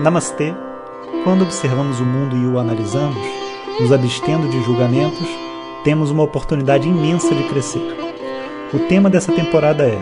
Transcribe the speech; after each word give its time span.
Namastê. 0.00 0.54
Quando 1.24 1.42
observamos 1.42 1.98
o 1.98 2.04
mundo 2.04 2.36
e 2.36 2.46
o 2.46 2.56
analisamos, 2.58 3.18
nos 3.80 3.90
abstendo 3.90 4.48
de 4.48 4.62
julgamentos, 4.62 5.26
temos 5.82 6.12
uma 6.12 6.22
oportunidade 6.22 6.88
imensa 6.88 7.34
de 7.34 7.42
crescer. 7.48 7.82
O 8.72 8.78
tema 8.86 9.10
dessa 9.10 9.32
temporada 9.32 9.84
é 9.84 10.00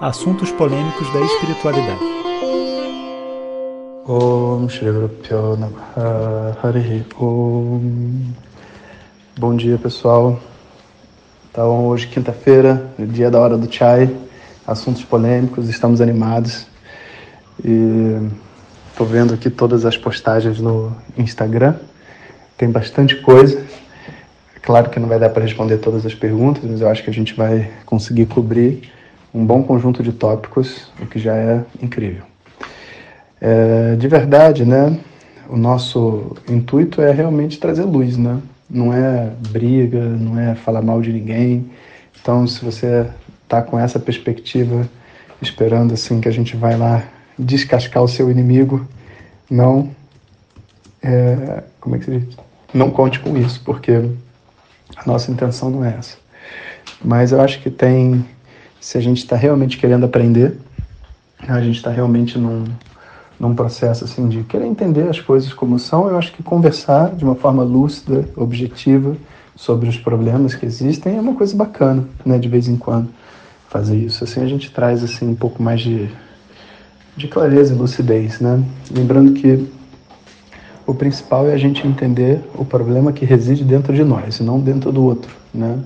Assuntos 0.00 0.50
polêmicos 0.52 1.12
da 1.12 1.20
espiritualidade. 1.20 2.00
Bom 9.38 9.56
dia, 9.56 9.78
pessoal. 9.78 10.38
Então, 11.50 11.86
hoje, 11.86 12.06
quinta-feira, 12.08 12.92
dia 12.98 13.30
da 13.30 13.40
hora 13.40 13.56
do 13.56 13.72
chai, 13.72 14.12
assuntos 14.66 15.04
polêmicos, 15.04 15.68
estamos 15.68 16.00
animados. 16.00 16.66
E 17.64 18.28
estou 18.92 19.06
vendo 19.06 19.32
aqui 19.32 19.48
todas 19.48 19.86
as 19.86 19.96
postagens 19.96 20.60
no 20.60 20.94
Instagram. 21.16 21.74
Tem 22.58 22.70
bastante 22.70 23.16
coisa. 23.16 23.58
É 24.54 24.58
claro 24.60 24.90
que 24.90 25.00
não 25.00 25.08
vai 25.08 25.18
dar 25.18 25.30
para 25.30 25.42
responder 25.42 25.78
todas 25.78 26.04
as 26.04 26.14
perguntas, 26.14 26.62
mas 26.62 26.80
eu 26.82 26.88
acho 26.88 27.02
que 27.02 27.08
a 27.08 27.12
gente 27.12 27.34
vai 27.34 27.70
conseguir 27.86 28.26
cobrir 28.26 28.92
um 29.34 29.44
bom 29.44 29.62
conjunto 29.62 30.02
de 30.02 30.12
tópicos, 30.12 30.92
o 31.00 31.06
que 31.06 31.18
já 31.18 31.34
é 31.34 31.64
incrível. 31.82 32.22
É, 33.40 33.96
de 33.96 34.06
verdade, 34.06 34.64
né? 34.64 34.96
O 35.48 35.56
nosso 35.56 36.36
intuito 36.48 37.00
é 37.00 37.10
realmente 37.10 37.58
trazer 37.58 37.84
luz, 37.84 38.18
né? 38.18 38.38
Não 38.68 38.92
é 38.92 39.32
briga, 39.48 40.00
não 40.00 40.38
é 40.38 40.54
falar 40.54 40.82
mal 40.82 41.00
de 41.00 41.12
ninguém. 41.12 41.70
Então, 42.20 42.46
se 42.46 42.62
você 42.62 43.06
está 43.42 43.62
com 43.62 43.78
essa 43.78 43.98
perspectiva, 43.98 44.86
esperando 45.40 45.94
assim 45.94 46.20
que 46.20 46.28
a 46.28 46.32
gente 46.32 46.56
vai 46.56 46.76
lá 46.76 47.02
descascar 47.38 48.02
o 48.02 48.08
seu 48.08 48.30
inimigo, 48.30 48.86
não, 49.50 49.90
é, 51.02 51.62
como 51.80 51.96
é 51.96 51.98
que 51.98 52.04
se 52.04 52.18
diz? 52.18 52.36
Não 52.72 52.90
conte 52.90 53.20
com 53.20 53.36
isso, 53.36 53.60
porque 53.64 54.10
a 54.96 55.06
nossa 55.06 55.30
intenção 55.30 55.70
não 55.70 55.84
é 55.84 55.94
essa. 55.98 56.16
Mas 57.04 57.32
eu 57.32 57.40
acho 57.40 57.60
que 57.60 57.70
tem, 57.70 58.24
se 58.80 58.96
a 58.96 59.00
gente 59.00 59.18
está 59.18 59.36
realmente 59.36 59.76
querendo 59.76 60.06
aprender, 60.06 60.56
a 61.48 61.60
gente 61.60 61.76
está 61.76 61.90
realmente 61.90 62.38
num, 62.38 62.64
num 63.38 63.54
processo 63.54 64.04
assim 64.04 64.28
de 64.28 64.44
querer 64.44 64.66
entender 64.66 65.08
as 65.08 65.20
coisas 65.20 65.52
como 65.52 65.78
são, 65.78 66.08
eu 66.08 66.16
acho 66.16 66.32
que 66.32 66.42
conversar 66.42 67.14
de 67.14 67.24
uma 67.24 67.34
forma 67.34 67.62
lúcida, 67.62 68.28
objetiva 68.36 69.16
sobre 69.56 69.88
os 69.88 69.98
problemas 69.98 70.54
que 70.54 70.64
existem 70.64 71.16
é 71.16 71.20
uma 71.20 71.34
coisa 71.34 71.54
bacana, 71.56 72.04
né, 72.24 72.38
de 72.38 72.48
vez 72.48 72.68
em 72.68 72.76
quando 72.76 73.08
fazer 73.68 73.96
isso. 73.96 74.22
Assim 74.22 74.42
a 74.42 74.46
gente 74.46 74.70
traz 74.70 75.02
assim 75.02 75.28
um 75.28 75.34
pouco 75.34 75.62
mais 75.62 75.80
de 75.80 76.08
de 77.16 77.28
clareza 77.28 77.74
e 77.74 77.76
lucidez, 77.76 78.40
né? 78.40 78.62
Lembrando 78.90 79.32
que 79.32 79.68
o 80.86 80.94
principal 80.94 81.48
é 81.48 81.54
a 81.54 81.58
gente 81.58 81.86
entender 81.86 82.40
o 82.54 82.64
problema 82.64 83.12
que 83.12 83.24
reside 83.24 83.64
dentro 83.64 83.94
de 83.94 84.02
nós, 84.02 84.38
e 84.38 84.42
não 84.42 84.58
dentro 84.58 84.90
do 84.90 85.04
outro, 85.04 85.34
né? 85.54 85.78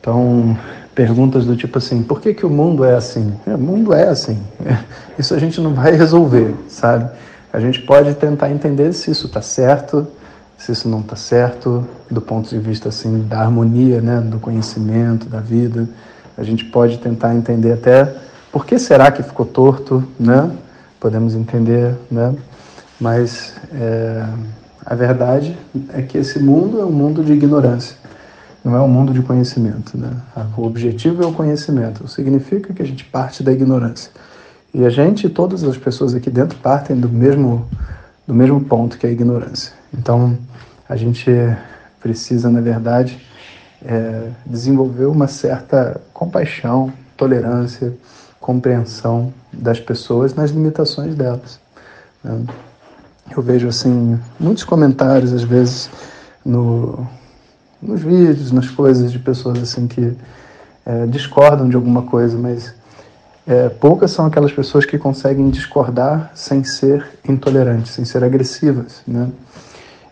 Então, 0.00 0.56
perguntas 0.94 1.44
do 1.44 1.56
tipo 1.56 1.78
assim, 1.78 2.02
por 2.02 2.20
que, 2.20 2.34
que 2.34 2.44
o 2.44 2.50
mundo 2.50 2.84
é 2.84 2.94
assim? 2.94 3.34
É, 3.46 3.54
o 3.54 3.58
mundo 3.58 3.92
é 3.92 4.08
assim. 4.08 4.38
Isso 5.18 5.34
a 5.34 5.38
gente 5.38 5.60
não 5.60 5.74
vai 5.74 5.92
resolver, 5.92 6.54
sabe? 6.68 7.10
A 7.52 7.60
gente 7.60 7.82
pode 7.82 8.14
tentar 8.14 8.50
entender 8.50 8.92
se 8.92 9.10
isso 9.10 9.26
está 9.26 9.42
certo, 9.42 10.06
se 10.56 10.70
isso 10.70 10.88
não 10.88 11.00
está 11.00 11.16
certo, 11.16 11.84
do 12.08 12.20
ponto 12.20 12.48
de 12.48 12.58
vista 12.58 12.90
assim 12.90 13.26
da 13.26 13.40
harmonia, 13.40 14.00
né, 14.00 14.20
do 14.20 14.38
conhecimento, 14.38 15.26
da 15.26 15.40
vida. 15.40 15.88
A 16.38 16.44
gente 16.44 16.64
pode 16.64 16.98
tentar 16.98 17.34
entender 17.34 17.72
até 17.72 18.14
por 18.52 18.66
que 18.66 18.78
será 18.78 19.10
que 19.10 19.22
ficou 19.22 19.46
torto, 19.46 20.02
né? 20.18 20.50
Podemos 20.98 21.34
entender, 21.34 21.94
né? 22.10 22.34
Mas 23.00 23.54
é, 23.72 24.24
a 24.84 24.94
verdade 24.94 25.56
é 25.90 26.02
que 26.02 26.18
esse 26.18 26.38
mundo 26.38 26.80
é 26.80 26.84
um 26.84 26.90
mundo 26.90 27.24
de 27.24 27.32
ignorância, 27.32 27.96
não 28.62 28.76
é 28.76 28.80
um 28.80 28.88
mundo 28.88 29.12
de 29.12 29.22
conhecimento, 29.22 29.96
né? 29.96 30.10
O 30.56 30.66
objetivo 30.66 31.22
é 31.22 31.26
o 31.26 31.32
conhecimento, 31.32 32.06
significa 32.08 32.74
que 32.74 32.82
a 32.82 32.86
gente 32.86 33.04
parte 33.04 33.42
da 33.42 33.52
ignorância. 33.52 34.10
E 34.72 34.84
a 34.84 34.90
gente, 34.90 35.28
todas 35.28 35.64
as 35.64 35.76
pessoas 35.76 36.14
aqui 36.14 36.30
dentro 36.30 36.58
partem 36.58 36.96
do 36.96 37.08
mesmo 37.08 37.66
do 38.30 38.34
mesmo 38.34 38.60
ponto 38.60 38.96
que 38.96 39.04
é 39.04 39.10
a 39.10 39.12
ignorância. 39.12 39.72
Então, 39.92 40.38
a 40.88 40.94
gente 40.94 41.28
precisa, 42.00 42.48
na 42.48 42.60
verdade, 42.60 43.20
é, 43.84 44.28
desenvolver 44.46 45.06
uma 45.06 45.26
certa 45.26 46.00
compaixão, 46.12 46.92
tolerância, 47.16 47.92
compreensão 48.50 49.32
das 49.52 49.78
pessoas 49.78 50.34
nas 50.34 50.50
limitações 50.50 51.14
delas. 51.14 51.60
Né? 52.24 52.44
Eu 53.30 53.40
vejo 53.40 53.68
assim 53.68 54.18
muitos 54.40 54.64
comentários 54.64 55.32
às 55.32 55.44
vezes 55.44 55.88
no, 56.44 57.06
nos 57.80 58.02
vídeos, 58.02 58.50
nas 58.50 58.68
coisas 58.68 59.12
de 59.12 59.20
pessoas 59.20 59.62
assim 59.62 59.86
que 59.86 60.16
é, 60.84 61.06
discordam 61.06 61.68
de 61.68 61.76
alguma 61.76 62.02
coisa, 62.02 62.36
mas 62.36 62.74
é, 63.46 63.68
poucas 63.68 64.10
são 64.10 64.26
aquelas 64.26 64.50
pessoas 64.50 64.84
que 64.84 64.98
conseguem 64.98 65.48
discordar 65.48 66.32
sem 66.34 66.64
ser 66.64 67.06
intolerantes, 67.28 67.92
sem 67.92 68.04
ser 68.04 68.24
agressivas, 68.24 69.00
né? 69.06 69.28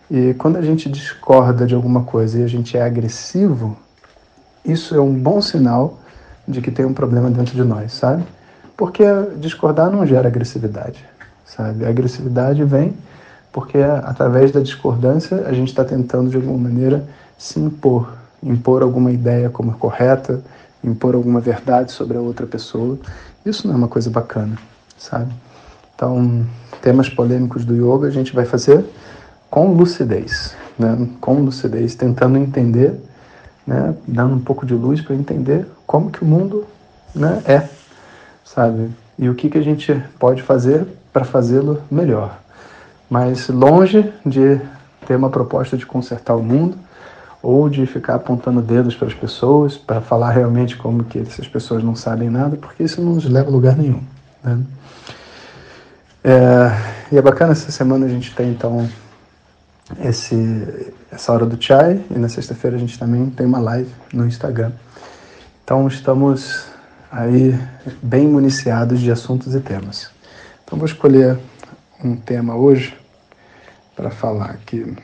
E 0.09 0.33
quando 0.35 0.55
a 0.55 0.61
gente 0.61 0.89
discorda 0.89 1.67
de 1.67 1.75
alguma 1.75 2.03
coisa 2.03 2.39
e 2.39 2.43
a 2.43 2.47
gente 2.47 2.75
é 2.75 2.81
agressivo, 2.81 3.77
isso 4.65 4.95
é 4.95 5.01
um 5.01 5.13
bom 5.13 5.41
sinal 5.41 5.99
de 6.49 6.61
que 6.61 6.71
tem 6.71 6.85
um 6.85 6.93
problema 6.93 7.29
dentro 7.29 7.53
de 7.53 7.63
nós, 7.63 7.93
sabe? 7.93 8.23
Porque 8.75 9.03
discordar 9.37 9.91
não 9.91 10.05
gera 10.05 10.27
agressividade, 10.27 11.05
sabe? 11.45 11.85
A 11.85 11.89
agressividade 11.89 12.63
vem 12.63 12.93
porque 13.51 13.77
através 13.77 14.51
da 14.51 14.59
discordância 14.59 15.45
a 15.47 15.53
gente 15.53 15.69
está 15.69 15.83
tentando 15.83 16.29
de 16.29 16.37
alguma 16.37 16.57
maneira 16.57 17.05
se 17.37 17.59
impor, 17.59 18.13
impor 18.41 18.81
alguma 18.81 19.11
ideia 19.11 19.49
como 19.49 19.73
correta, 19.73 20.41
impor 20.83 21.15
alguma 21.15 21.39
verdade 21.39 21.91
sobre 21.91 22.17
a 22.17 22.21
outra 22.21 22.45
pessoa. 22.45 22.97
Isso 23.45 23.67
não 23.67 23.75
é 23.75 23.77
uma 23.77 23.87
coisa 23.87 24.09
bacana, 24.09 24.57
sabe? 24.97 25.31
Então, 25.95 26.45
temas 26.81 27.09
polêmicos 27.09 27.65
do 27.65 27.75
yoga 27.75 28.07
a 28.07 28.11
gente 28.11 28.33
vai 28.33 28.45
fazer 28.45 28.85
com 29.49 29.73
lucidez, 29.73 30.55
né? 30.77 31.07
Com 31.19 31.41
lucidez, 31.41 31.95
tentando 31.95 32.37
entender 32.37 32.99
né, 33.69 33.93
dando 34.07 34.33
um 34.33 34.39
pouco 34.39 34.65
de 34.65 34.73
luz 34.73 34.99
para 34.99 35.15
entender 35.15 35.67
como 35.89 36.11
que 36.11 36.21
o 36.21 36.25
mundo 36.25 36.67
né, 37.15 37.41
é, 37.47 37.67
sabe? 38.45 38.91
E 39.17 39.27
o 39.27 39.33
que, 39.33 39.49
que 39.49 39.57
a 39.57 39.63
gente 39.63 39.91
pode 40.19 40.43
fazer 40.43 40.85
para 41.11 41.25
fazê-lo 41.25 41.81
melhor. 41.89 42.37
Mas 43.09 43.49
longe 43.49 44.13
de 44.23 44.61
ter 45.07 45.15
uma 45.15 45.31
proposta 45.31 45.75
de 45.75 45.87
consertar 45.87 46.35
o 46.35 46.43
mundo 46.43 46.77
ou 47.41 47.67
de 47.67 47.87
ficar 47.87 48.13
apontando 48.13 48.61
dedos 48.61 48.95
para 48.95 49.07
as 49.07 49.15
pessoas, 49.15 49.77
para 49.77 49.99
falar 49.99 50.29
realmente 50.29 50.77
como 50.77 51.05
que 51.05 51.17
essas 51.17 51.47
pessoas 51.47 51.83
não 51.83 51.95
sabem 51.95 52.29
nada, 52.29 52.55
porque 52.55 52.83
isso 52.83 53.01
não 53.01 53.13
nos 53.13 53.25
leva 53.25 53.49
a 53.49 53.51
lugar 53.51 53.75
nenhum. 53.75 54.03
Né? 54.43 54.59
É, 56.23 57.13
e 57.13 57.17
é 57.17 57.21
bacana 57.21 57.53
essa 57.53 57.71
semana 57.71 58.05
a 58.05 58.09
gente 58.09 58.35
tem 58.35 58.51
então 58.51 58.87
esse, 60.03 60.93
essa 61.11 61.33
hora 61.33 61.47
do 61.47 61.59
chai 61.59 61.99
e 62.11 62.19
na 62.19 62.29
sexta-feira 62.29 62.77
a 62.77 62.79
gente 62.79 62.99
também 62.99 63.27
tem 63.31 63.47
uma 63.47 63.59
live 63.59 63.89
no 64.13 64.27
Instagram. 64.27 64.71
Então 65.69 65.87
estamos 65.87 66.65
aí 67.11 67.53
bem 68.01 68.27
municiados 68.27 68.99
de 68.99 69.11
assuntos 69.11 69.53
e 69.53 69.59
temas. 69.59 70.09
Então 70.63 70.79
vou 70.79 70.87
escolher 70.87 71.37
um 72.03 72.15
tema 72.15 72.55
hoje 72.55 72.97
para 73.95 74.09
falar 74.09 74.49
aqui. 74.49 74.97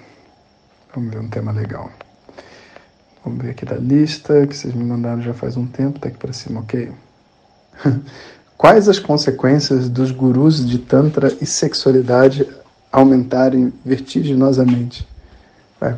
Vamos 0.92 1.14
ver 1.14 1.20
um 1.20 1.30
tema 1.30 1.52
legal. 1.52 1.92
Vamos 3.24 3.44
ver 3.44 3.52
aqui 3.52 3.64
da 3.64 3.76
lista 3.76 4.48
que 4.48 4.58
vocês 4.58 4.74
me 4.74 4.84
mandaram 4.84 5.22
já 5.22 5.36
faz 5.36 5.56
um 5.56 5.68
tempo, 5.68 6.00
tá 6.00 6.08
aqui 6.08 6.18
para 6.18 6.34
cima, 6.34 6.62
ok? 6.62 6.92
Quais 8.58 8.90
as 8.90 8.98
consequências 8.98 9.88
dos 9.88 10.10
gurus 10.10 10.68
de 10.68 10.80
Tantra 10.80 11.32
e 11.40 11.46
sexualidade 11.46 12.44
aumentarem 12.92 13.72
vertiginosamente. 13.86 15.08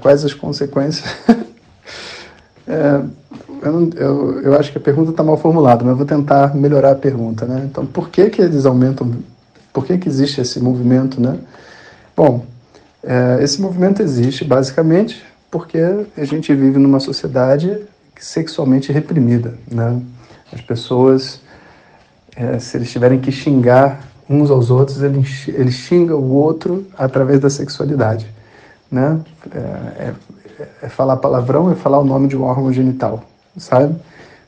Quais 0.02 0.26
as 0.26 0.34
consequências? 0.34 1.10
é, 2.68 3.27
eu, 3.62 3.90
eu, 3.96 4.42
eu, 4.42 4.60
acho 4.60 4.72
que 4.72 4.78
a 4.78 4.82
pergunta 4.82 5.12
está 5.12 5.24
mal 5.24 5.38
formulada, 5.38 5.84
mas 5.84 5.92
eu 5.92 5.98
vou 5.98 6.06
tentar 6.06 6.56
melhorar 6.56 6.92
a 6.92 6.96
pergunta. 6.96 7.46
Né? 7.46 7.68
Então, 7.70 7.86
por 7.86 8.10
que, 8.10 8.30
que 8.30 8.42
eles 8.42 8.66
aumentam? 8.66 9.12
Por 9.72 9.86
que, 9.86 9.98
que 9.98 10.08
existe 10.08 10.42
esse 10.42 10.60
movimento? 10.60 11.22
Né? 11.22 11.38
Bom, 12.16 12.46
é, 13.04 13.40
esse 13.42 13.62
movimento 13.62 14.02
existe 14.02 14.44
basicamente 14.44 15.24
porque 15.50 15.80
a 16.18 16.26
gente 16.26 16.54
vive 16.54 16.78
numa 16.78 17.00
sociedade 17.00 17.78
sexualmente 18.20 18.92
reprimida. 18.92 19.54
Né? 19.70 20.02
As 20.52 20.62
pessoas, 20.62 21.40
é, 22.36 22.60
se 22.60 22.78
eles 22.78 22.92
tiverem 22.92 23.20
que 23.20 23.32
xingar 23.32 24.02
uns 24.30 24.52
aos 24.52 24.70
outros, 24.70 25.02
ele, 25.02 25.24
ele 25.48 25.72
xinga 25.72 26.16
o 26.16 26.34
outro 26.34 26.86
através 26.98 27.40
da 27.40 27.50
sexualidade. 27.50 28.28
Né? 28.92 29.20
É, 29.54 29.60
é, 29.60 30.14
é, 30.84 30.90
falar 30.90 31.18
palavrão, 31.18 31.72
é 31.72 31.76
falar 31.76 32.00
o 32.00 32.06
nome 32.06 32.28
de 32.28 32.36
um 32.36 32.44
órgão 32.44 32.72
genital, 32.72 33.24
sabe? 33.58 33.96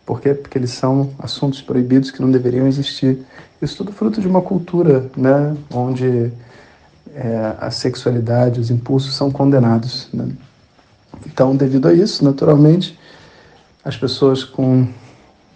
Por 0.06 0.22
quê? 0.22 0.34
Porque 0.34 0.58
eles 0.58 0.72
são 0.72 1.12
assuntos 1.20 1.62
proibidos 1.62 2.12
que 2.12 2.22
não 2.22 2.32
deveriam 2.32 2.68
existir. 2.68 3.20
Isso 3.62 3.78
tudo 3.78 3.92
fruto 3.92 4.22
de 4.22 4.28
uma 4.28 4.42
cultura, 4.42 5.10
né? 5.16 5.56
Onde 5.72 6.32
é, 7.14 7.54
a 7.60 7.70
sexualidade, 7.70 8.60
os 8.60 8.72
impulsos 8.72 9.16
são 9.16 9.30
condenados. 9.30 10.08
Né? 10.14 10.30
Então, 11.26 11.56
devido 11.56 11.88
a 11.88 11.94
isso, 11.94 12.24
naturalmente, 12.24 12.98
as 13.84 13.98
pessoas 13.98 14.44
com 14.44 14.88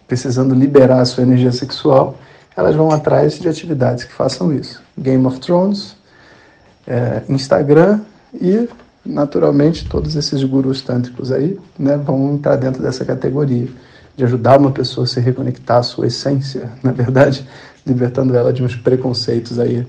precisando 0.08 0.54
liberar 0.54 1.00
a 1.00 1.06
sua 1.06 1.24
energia 1.24 1.52
sexual, 1.52 2.18
elas 2.56 2.76
vão 2.76 2.92
atrás 2.92 3.40
de 3.40 3.48
atividades 3.48 4.04
que 4.04 4.14
façam 4.14 4.54
isso. 4.54 4.82
Game 4.98 5.26
of 5.26 5.40
Thrones, 5.40 5.96
é, 6.86 7.24
Instagram 7.30 8.02
e, 8.34 8.68
naturalmente, 9.06 9.88
todos 9.88 10.16
esses 10.16 10.44
gurus 10.44 10.82
tântricos 10.82 11.32
aí 11.32 11.60
né, 11.78 11.98
vão 11.98 12.34
entrar 12.34 12.56
dentro 12.56 12.82
dessa 12.82 13.04
categoria 13.04 13.68
de 14.16 14.24
ajudar 14.24 14.60
uma 14.60 14.72
pessoa 14.72 15.06
a 15.06 15.08
se 15.08 15.20
reconectar 15.20 15.78
à 15.78 15.84
sua 15.84 16.08
essência, 16.08 16.70
na 16.84 16.92
verdade, 16.92 17.48
libertando 17.86 18.36
ela 18.36 18.54
de 18.54 18.64
uns 18.64 18.76
preconceitos 18.76 19.60
aí 19.60 19.86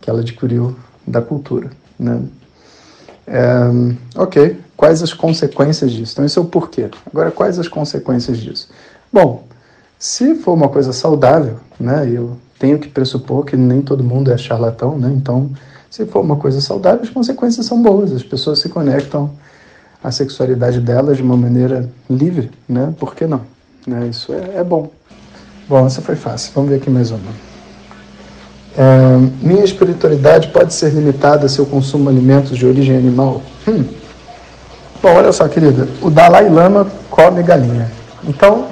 que 0.00 0.08
ela 0.08 0.20
adquiriu 0.20 0.76
da 1.06 1.20
cultura. 1.20 1.70
Né? 1.98 2.22
É, 3.26 3.48
ok, 4.16 4.58
quais 4.76 5.02
as 5.02 5.12
consequências 5.12 5.90
disso? 5.90 6.12
Então, 6.12 6.24
esse 6.24 6.38
é 6.38 6.40
o 6.40 6.44
porquê. 6.44 6.90
Agora, 7.06 7.30
quais 7.30 7.58
as 7.58 7.68
consequências 7.68 8.38
disso? 8.38 8.68
Bom, 9.12 9.44
se 9.98 10.34
for 10.34 10.52
uma 10.52 10.68
coisa 10.68 10.92
saudável, 10.92 11.58
né, 11.78 12.08
eu 12.12 12.36
tenho 12.58 12.78
que 12.78 12.88
pressupor 12.88 13.44
que 13.44 13.56
nem 13.56 13.80
todo 13.82 14.04
mundo 14.04 14.30
é 14.32 14.36
charlatão, 14.36 14.98
né, 14.98 15.12
então, 15.14 15.50
se 15.92 16.06
for 16.06 16.20
uma 16.20 16.36
coisa 16.36 16.58
saudável, 16.58 17.02
as 17.02 17.10
consequências 17.10 17.66
são 17.66 17.82
boas, 17.82 18.12
as 18.12 18.22
pessoas 18.22 18.60
se 18.60 18.70
conectam 18.70 19.30
à 20.02 20.10
sexualidade 20.10 20.80
delas 20.80 21.18
de 21.18 21.22
uma 21.22 21.36
maneira 21.36 21.86
livre, 22.08 22.50
né, 22.66 22.94
por 22.98 23.14
que 23.14 23.26
não? 23.26 23.42
Né, 23.86 24.06
isso 24.06 24.32
é, 24.32 24.60
é 24.60 24.64
bom. 24.64 24.90
Bom, 25.68 25.86
essa 25.86 26.00
foi 26.00 26.16
fácil, 26.16 26.50
vamos 26.54 26.70
ver 26.70 26.76
aqui 26.76 26.88
mais 26.88 27.10
uma. 27.10 27.20
É, 28.74 29.18
minha 29.42 29.62
espiritualidade 29.62 30.48
pode 30.48 30.72
ser 30.72 30.94
limitada 30.94 31.46
se 31.46 31.58
eu 31.58 31.66
consumo 31.66 32.08
alimentos 32.08 32.56
de 32.56 32.64
origem 32.64 32.96
animal? 32.96 33.42
Hum. 33.68 33.84
Bom, 35.02 35.14
olha 35.14 35.30
só, 35.30 35.46
querida, 35.46 35.86
o 36.00 36.08
Dalai 36.08 36.48
Lama 36.48 36.86
come 37.10 37.42
galinha. 37.42 37.92
Então, 38.24 38.68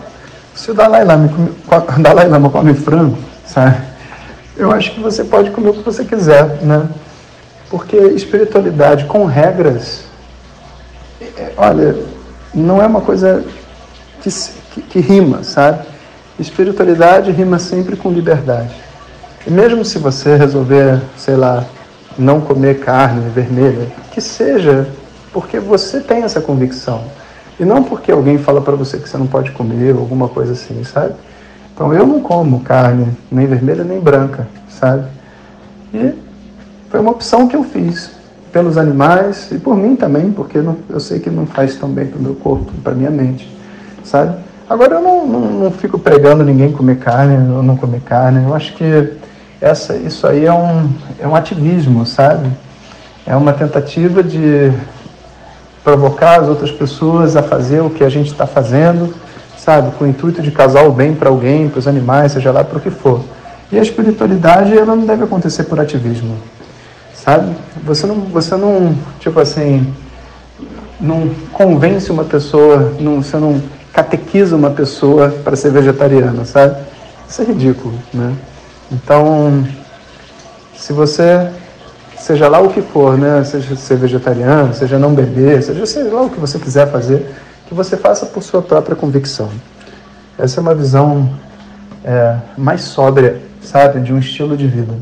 se 0.55 0.71
o 0.71 0.75
Dalai 0.75 1.05
Lama, 1.05 1.29
come, 1.29 1.51
o 1.51 2.01
Dalai 2.01 2.29
Lama 2.29 2.49
come 2.49 2.73
frango, 2.73 3.19
sabe? 3.45 3.77
Eu 4.57 4.73
acho 4.73 4.95
que 4.95 5.01
você 5.01 5.23
pode 5.23 5.51
comer 5.51 5.69
o 5.69 5.75
que 5.75 5.83
você 5.83 6.03
quiser, 6.03 6.63
né? 6.63 6.89
Porque 7.71 7.97
espiritualidade 7.97 9.05
com 9.05 9.25
regras, 9.25 10.05
é, 11.21 11.53
olha, 11.57 11.97
não 12.53 12.83
é 12.83 12.87
uma 12.87 13.01
coisa 13.01 13.45
que, 14.21 14.31
que, 14.75 14.83
que 14.83 15.01
rima, 15.01 15.45
sabe? 15.45 15.87
Espiritualidade 16.39 17.31
rima 17.31 17.59
sempre 17.59 17.97
com 17.97 18.11
liberdade. 18.11 18.75
E 19.47 19.51
mesmo 19.51 19.85
se 19.85 19.99
você 19.99 20.37
resolver, 20.37 21.01
sei 21.17 21.37
lá, 21.37 21.65
não 22.19 22.41
comer 22.41 22.81
carne 22.81 23.31
vermelha, 23.31 23.87
que 24.13 24.21
seja 24.21 24.89
porque 25.33 25.61
você 25.61 26.01
tem 26.01 26.25
essa 26.25 26.41
convicção. 26.41 27.05
E 27.59 27.65
não 27.65 27.85
porque 27.85 28.11
alguém 28.11 28.37
fala 28.37 28.61
para 28.61 28.75
você 28.75 28.99
que 28.99 29.09
você 29.09 29.17
não 29.17 29.27
pode 29.27 29.53
comer 29.53 29.95
ou 29.95 30.01
alguma 30.01 30.29
coisa 30.29 30.53
assim, 30.53 30.83
sabe? 30.83 31.15
Então 31.73 31.95
eu 31.95 32.07
não 32.07 32.21
como 32.21 32.61
carne 32.61 33.17
nem 33.31 33.47
vermelha 33.47 33.85
nem 33.85 34.01
branca, 34.01 34.49
sabe? 34.69 35.07
E 35.95 36.15
foi 36.91 36.99
uma 36.99 37.13
opção 37.13 37.47
que 37.47 37.55
eu 37.55 37.63
fiz 37.63 38.11
pelos 38.53 38.77
animais 38.77 39.49
e 39.53 39.59
por 39.59 39.77
mim 39.77 39.95
também, 39.95 40.33
porque 40.33 40.59
não, 40.59 40.77
eu 40.89 40.99
sei 40.99 41.21
que 41.21 41.31
não 41.31 41.47
faz 41.47 41.77
tão 41.77 41.89
bem 41.89 42.07
para 42.07 42.19
o 42.19 42.23
meu 42.23 42.35
corpo, 42.35 42.73
para 42.83 42.93
minha 42.95 43.11
mente, 43.11 43.49
sabe? 44.03 44.35
Agora 44.69 44.97
eu 44.97 45.01
não, 45.01 45.27
não, 45.27 45.41
não, 45.41 45.71
fico 45.71 45.99
pregando 45.99 46.45
ninguém 46.45 46.73
comer 46.73 46.99
carne 46.99 47.53
ou 47.53 47.63
não 47.63 47.77
comer 47.77 48.01
carne. 48.01 48.45
Eu 48.45 48.55
acho 48.55 48.75
que 48.75 49.15
essa, 49.61 49.95
isso 49.97 50.27
aí 50.27 50.47
é 50.47 50.53
um, 50.53 50.91
é 51.21 51.27
um 51.27 51.35
ativismo, 51.35 52.05
sabe? 52.05 52.49
É 53.25 53.37
uma 53.37 53.53
tentativa 53.53 54.23
de 54.23 54.73
provocar 55.85 56.41
as 56.41 56.49
outras 56.49 56.71
pessoas 56.73 57.37
a 57.37 57.43
fazer 57.43 57.81
o 57.81 57.91
que 57.91 58.03
a 58.03 58.09
gente 58.09 58.31
está 58.33 58.47
fazendo, 58.47 59.15
sabe, 59.57 59.93
com 59.97 60.05
o 60.05 60.09
intuito 60.09 60.43
de 60.43 60.51
causar 60.51 60.85
o 60.85 60.93
bem 60.93 61.15
para 61.15 61.29
alguém, 61.29 61.69
para 61.69 61.79
os 61.79 61.87
animais, 61.87 62.33
seja 62.33 62.51
lá 62.51 62.65
para 62.65 62.79
o 62.79 62.81
que 62.81 62.91
for. 62.91 63.21
E 63.71 63.79
a 63.79 63.83
espiritualidade 63.83 64.77
ela 64.77 64.97
não 64.97 65.07
deve 65.07 65.25
acontecer 65.25 65.65
por 65.65 65.79
ativismo, 65.79 66.37
sabe? 67.25 67.55
Você 67.85 68.07
não, 68.07 68.17
você 68.17 68.57
não, 68.57 68.95
tipo 69.19 69.39
assim, 69.41 69.87
não 71.01 71.31
convence 71.53 72.11
uma 72.11 72.25
pessoa, 72.25 72.95
não, 72.99 73.23
você 73.23 73.37
não 73.37 73.63
catequiza 73.93 74.57
uma 74.57 74.71
pessoa 74.71 75.29
para 75.29 75.57
ser 75.57 75.71
vegetariana, 75.71 76.45
sabe? 76.45 76.77
Isso 77.29 77.43
é 77.43 77.45
ridículo, 77.45 77.95
né? 78.13 78.35
Então, 78.91 79.65
se 80.77 80.93
você 80.93 81.51
seja 82.19 82.49
lá 82.49 82.61
o 82.61 82.71
que 82.71 82.83
for, 82.83 83.17
né? 83.17 83.45
Seja 83.45 83.77
ser 83.77 83.97
vegetariano, 83.97 84.75
seja 84.75 84.99
não 84.99 85.15
beber, 85.15 85.63
seja 85.63 85.85
sei 85.87 86.05
lá 86.05 86.23
o 86.23 86.31
que 86.31 86.41
você 86.41 86.59
quiser 86.59 86.91
fazer, 86.91 87.35
que 87.67 87.75
você 87.75 87.97
faça 87.97 88.27
por 88.27 88.43
sua 88.43 88.63
própria 88.63 88.97
convicção. 88.97 89.49
Essa 90.39 90.59
é 90.59 90.63
uma 90.63 90.75
visão 90.75 91.31
é, 92.05 92.37
mais 92.57 92.83
sóbria, 92.83 93.41
sabe, 93.63 94.01
de 94.01 94.13
um 94.13 94.19
estilo 94.19 94.57
de 94.57 94.67
vida. 94.67 94.95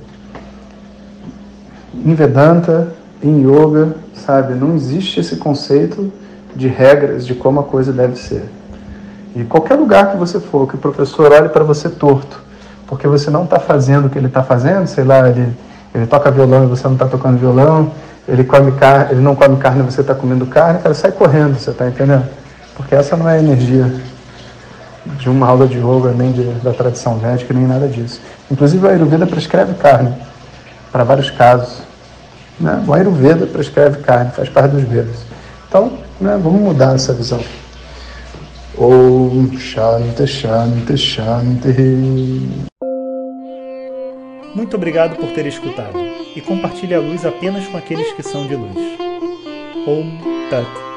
Em 2.05 2.15
Vedanta, 2.15 2.89
em 3.23 3.43
Yoga, 3.43 3.95
sabe, 4.15 4.55
não 4.55 4.75
existe 4.75 5.21
esse 5.21 5.37
conceito 5.37 6.13
de 6.55 6.69
regras 6.69 7.27
de 7.27 7.35
como 7.35 7.61
a 7.61 7.65
coisa 7.65 7.93
deve 7.93 8.17
ser. 8.17 8.45
E 9.35 9.45
qualquer 9.45 9.75
lugar 9.75 10.13
que 10.13 10.17
você 10.17 10.41
for, 10.41 10.69
que 10.69 10.75
o 10.75 10.79
professor 10.79 11.33
olhe 11.33 11.49
para 11.49 11.65
você 11.65 11.89
torto, 11.89 12.41
porque 12.87 13.07
você 13.07 13.31
não 13.31 13.45
está 13.45 13.59
fazendo 13.59 14.07
o 14.07 14.11
que 14.11 14.19
ele 14.19 14.27
está 14.27 14.43
fazendo, 14.43 14.87
sei 14.87 15.05
lá, 15.05 15.29
ele 15.29 15.55
ele 15.95 16.07
toca 16.07 16.31
violão 16.31 16.65
e 16.65 16.67
você 16.67 16.85
não 16.85 16.95
está 16.95 17.07
tocando 17.07 17.39
violão, 17.39 17.91
ele, 18.27 18.45
come 18.45 18.73
car 18.73 19.09
ele 19.11 19.21
não 19.21 19.35
come 19.35 19.57
carne 19.57 19.81
e 19.81 19.85
você 19.85 20.03
está 20.03 20.15
comendo 20.15 20.47
carne, 20.47 20.81
cara, 20.81 20.95
sai 20.95 21.13
correndo, 21.13 21.59
você 21.59 21.71
está 21.71 21.89
entendendo? 21.89 22.27
Porque 22.77 22.95
essa 22.95 23.17
não 23.17 23.29
é 23.29 23.37
a 23.37 23.39
energia 23.39 23.93
de 25.19 25.29
uma 25.31 25.49
aula 25.49 25.67
de 25.67 25.79
yoga, 25.79 26.13
nem 26.13 26.33
de, 26.33 26.45
da 26.63 26.73
tradição 26.73 27.17
védica, 27.19 27.55
nem 27.55 27.67
nada 27.67 27.89
disso. 27.89 28.21
Inclusive 28.51 28.87
o 28.87 28.91
Ayurveda 28.91 29.27
prescreve 29.27 29.75
carne 29.75 30.15
para 30.93 31.05
vários 31.05 31.31
casos. 31.31 31.88
Né? 32.61 32.85
O 32.87 32.93
Ayurveda 32.93 33.47
prescreve 33.47 33.99
carne, 33.99 34.31
faz 34.33 34.49
parte 34.49 34.73
dos 34.73 34.85
Vedas. 34.85 35.25
Então, 35.69 35.93
né, 36.21 36.39
vamos 36.43 36.61
mudar 36.61 36.95
essa 36.95 37.13
visão. 37.13 37.43
Om 38.77 39.57
Shanti 39.59 40.27
Shanti 40.27 40.97
Shanti. 40.97 42.69
Muito 44.55 44.77
obrigado 44.77 45.17
por 45.17 45.29
ter 45.31 45.47
escutado 45.47 45.99
e 46.35 46.41
compartilhe 46.41 46.95
a 46.95 47.01
luz 47.01 47.25
apenas 47.25 47.67
com 47.67 47.77
aqueles 47.77 48.13
que 48.13 48.23
são 48.23 48.47
de 48.47 48.57
luz. 48.57 48.77
Om 49.87 50.49
Tat. 50.51 50.88